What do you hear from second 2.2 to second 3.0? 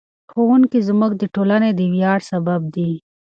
سبب دي.